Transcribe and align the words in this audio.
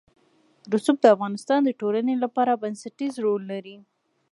رسوب 0.73 0.97
د 1.01 1.05
افغانستان 1.15 1.59
د 1.63 1.69
ټولنې 1.79 2.15
لپاره 2.23 2.59
بنسټيز 2.61 3.13
رول 3.25 3.43
لري. 3.51 3.75